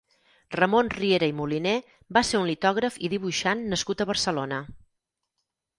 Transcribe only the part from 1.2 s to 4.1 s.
i Moliner va ser un litògraf i dibuixant nascut